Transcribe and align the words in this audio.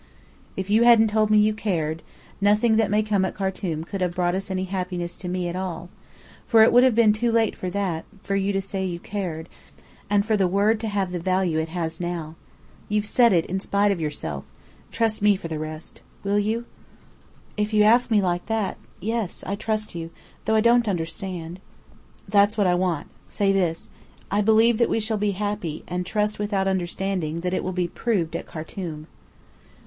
"If 0.57 0.71
you 0.71 0.81
hadn't 0.81 1.09
told 1.11 1.29
me 1.29 1.37
you 1.37 1.53
cared, 1.53 2.01
nothing 2.41 2.75
that 2.77 2.89
may 2.89 3.03
come 3.03 3.23
at 3.23 3.35
Khartum 3.35 3.83
could 3.83 4.01
have 4.01 4.15
brought 4.15 4.49
any 4.49 4.63
happiness 4.63 5.15
to 5.17 5.29
me 5.29 5.47
at 5.47 5.55
all. 5.55 5.89
For 6.47 6.63
it 6.63 6.73
would 6.73 6.83
have 6.83 6.95
been 6.95 7.13
too 7.13 7.31
late 7.31 7.53
after 7.53 7.69
that, 7.69 8.05
for 8.23 8.35
you 8.35 8.51
to 8.51 8.63
say 8.63 8.83
you 8.83 8.99
cared 8.99 9.47
and 10.09 10.25
for 10.25 10.35
the 10.35 10.47
word 10.47 10.79
to 10.79 10.87
have 10.87 11.11
the 11.11 11.19
value 11.19 11.59
it 11.59 11.69
has 11.69 11.99
now. 12.01 12.33
You've 12.89 13.05
said 13.05 13.31
it 13.31 13.45
in 13.45 13.59
spite 13.59 13.91
of 13.91 14.01
yourself. 14.01 14.43
Trust 14.91 15.21
me 15.21 15.35
for 15.35 15.47
the 15.47 15.59
rest. 15.59 16.01
Will 16.23 16.39
you?" 16.39 16.65
"If 17.55 17.71
you 17.71 17.83
ask 17.83 18.09
me 18.09 18.23
like 18.23 18.47
that 18.47 18.77
yes. 18.99 19.43
I 19.45 19.53
trust 19.53 19.93
you. 19.93 20.09
Though 20.45 20.55
I 20.55 20.61
don't 20.61 20.87
understand." 20.87 21.59
"That's 22.27 22.57
what 22.57 22.65
I 22.65 22.73
want. 22.73 23.05
Say 23.29 23.51
this. 23.51 23.87
'I 24.31 24.41
believe 24.41 24.79
that 24.79 24.89
we 24.89 24.99
shall 24.99 25.17
be 25.17 25.33
happy; 25.37 25.83
and 25.87 25.99
I 25.99 26.09
trust 26.09 26.39
without 26.39 26.67
understanding, 26.67 27.41
that 27.41 27.53
it 27.53 27.63
will 27.63 27.71
be 27.71 27.87
proved 27.87 28.35
at 28.35 28.47
Khartum.'" 28.47 29.05